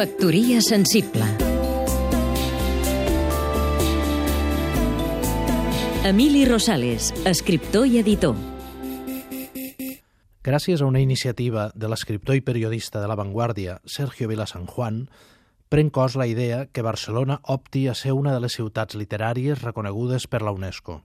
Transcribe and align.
Factoria 0.00 0.62
sensible 0.62 1.26
Emili 6.08 6.46
Rosales, 6.48 7.10
escriptor 7.28 7.84
i 7.84 7.98
editor 8.00 8.32
Gràcies 10.40 10.80
a 10.80 10.88
una 10.88 11.04
iniciativa 11.04 11.66
de 11.76 11.92
l'escriptor 11.92 12.40
i 12.40 12.40
periodista 12.40 13.04
de 13.04 13.12
La 13.12 13.18
Vanguardia, 13.20 13.76
Sergio 13.84 14.30
Vila 14.32 14.48
San 14.48 14.64
Juan, 14.64 15.02
pren 15.68 15.92
cos 15.92 16.16
la 16.16 16.30
idea 16.32 16.64
que 16.72 16.80
Barcelona 16.80 17.42
opti 17.44 17.84
a 17.84 17.94
ser 17.94 18.16
una 18.16 18.32
de 18.32 18.40
les 18.40 18.56
ciutats 18.56 18.96
literàries 18.96 19.60
reconegudes 19.60 20.30
per 20.32 20.40
la 20.40 20.56
UNESCO. 20.56 21.02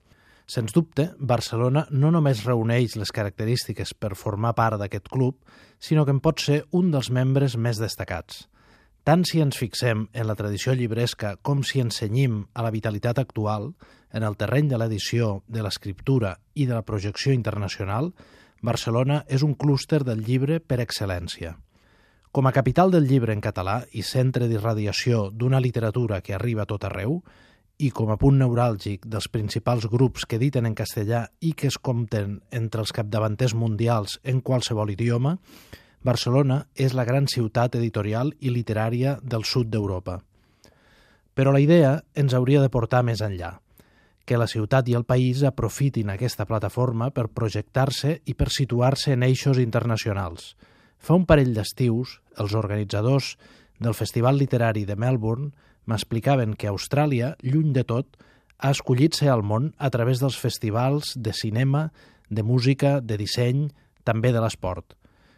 Sens 0.48 0.72
dubte, 0.72 1.10
Barcelona 1.20 1.90
no 1.92 2.16
només 2.16 2.48
reuneix 2.48 2.96
les 2.96 3.12
característiques 3.12 3.92
per 3.92 4.16
formar 4.16 4.56
part 4.56 4.80
d'aquest 4.80 5.12
club, 5.12 5.36
sinó 5.84 6.08
que 6.08 6.16
en 6.16 6.24
pot 6.24 6.40
ser 6.40 6.64
un 6.72 6.96
dels 6.96 7.12
membres 7.12 7.60
més 7.60 7.76
destacats. 7.76 8.46
Tant 9.06 9.22
si 9.30 9.38
ens 9.38 9.54
fixem 9.62 10.08
en 10.18 10.26
la 10.26 10.34
tradició 10.34 10.74
llibresca 10.74 11.36
com 11.46 11.60
si 11.62 11.78
ensenyim 11.78 12.40
a 12.58 12.64
la 12.66 12.72
vitalitat 12.74 13.20
actual, 13.22 13.68
en 14.10 14.24
el 14.26 14.34
terreny 14.34 14.72
de 14.72 14.80
l'edició, 14.82 15.44
de 15.46 15.62
l'escriptura 15.62 16.32
i 16.56 16.66
de 16.66 16.74
la 16.74 16.82
projecció 16.88 17.36
internacional, 17.36 18.10
Barcelona 18.66 19.20
és 19.30 19.46
un 19.46 19.54
clúster 19.54 20.02
del 20.08 20.26
llibre 20.26 20.58
per 20.58 20.80
excel·lència. 20.82 21.54
Com 22.34 22.50
a 22.50 22.56
capital 22.58 22.90
del 22.98 23.06
llibre 23.06 23.38
en 23.38 23.46
català 23.46 23.78
i 23.94 24.02
centre 24.02 24.50
d'irradiació 24.50 25.30
d'una 25.30 25.62
literatura 25.62 26.24
que 26.26 26.34
arriba 26.34 26.66
a 26.66 26.72
tot 26.74 26.90
arreu, 26.90 27.20
i 27.78 27.92
com 27.94 28.10
a 28.10 28.18
punt 28.18 28.42
neuràlgic 28.42 29.06
dels 29.06 29.30
principals 29.30 29.86
grups 29.86 30.26
que 30.26 30.42
editen 30.42 30.66
en 30.66 30.74
castellà 30.74 31.28
i 31.46 31.54
que 31.54 31.70
es 31.70 31.78
compten 31.78 32.40
entre 32.50 32.82
els 32.82 32.96
capdavanters 32.96 33.54
mundials 33.54 34.18
en 34.24 34.42
qualsevol 34.42 34.98
idioma, 34.98 35.38
Barcelona 36.06 36.68
és 36.76 36.94
la 36.94 37.04
gran 37.08 37.26
ciutat 37.26 37.76
editorial 37.80 38.32
i 38.40 38.52
literària 38.54 39.16
del 39.24 39.44
sud 39.44 39.72
d'Europa. 39.74 40.20
Però 41.34 41.52
la 41.52 41.62
idea 41.64 41.96
ens 42.14 42.36
hauria 42.38 42.62
de 42.62 42.70
portar 42.70 43.02
més 43.04 43.24
enllà, 43.26 43.56
que 44.26 44.38
la 44.38 44.48
ciutat 44.48 44.88
i 44.90 44.96
el 44.98 45.06
país 45.06 45.42
aprofitin 45.44 46.12
aquesta 46.14 46.46
plataforma 46.46 47.10
per 47.10 47.28
projectar-se 47.40 48.20
i 48.26 48.36
per 48.38 48.52
situar-se 48.54 49.14
en 49.14 49.26
eixos 49.26 49.58
internacionals. 49.62 50.54
Fa 50.98 51.18
un 51.18 51.26
parell 51.26 51.54
d'estius, 51.58 52.20
els 52.38 52.54
organitzadors 52.54 53.36
del 53.80 53.98
Festival 53.98 54.38
Literari 54.38 54.86
de 54.86 54.96
Melbourne 54.96 55.52
m'explicaven 55.86 56.54
que 56.54 56.70
Austràlia, 56.70 57.34
lluny 57.42 57.74
de 57.74 57.84
tot, 57.84 58.18
ha 58.58 58.72
escollit 58.72 59.18
ser 59.18 59.32
al 59.34 59.44
món 59.44 59.74
a 59.78 59.90
través 59.90 60.22
dels 60.22 60.38
festivals 60.38 61.16
de 61.18 61.34
cinema, 61.34 61.90
de 62.30 62.44
música, 62.44 63.00
de 63.02 63.18
disseny, 63.18 63.68
també 64.06 64.32
de 64.32 64.42
l'esport. 64.42 64.94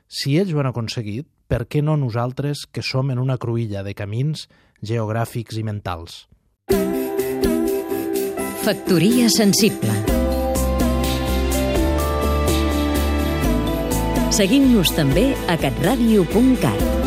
Si 0.08 0.38
ells 0.40 0.54
ho 0.56 0.62
han 0.62 0.70
aconseguit, 0.72 1.28
per 1.48 1.66
què 1.68 1.82
no 1.84 1.98
nosaltres 2.00 2.66
que 2.72 2.84
som 2.84 3.12
en 3.12 3.20
una 3.20 3.36
cruïlla 3.38 3.84
de 3.84 3.94
camins 3.96 4.48
geogràfics 4.84 5.60
i 5.60 5.64
mentals? 5.68 6.26
Factoria 8.68 9.28
sensible 9.32 9.96
Seguim-nos 14.38 14.92
també 14.94 15.32
a 15.50 15.56
catradio.cat 15.60 17.07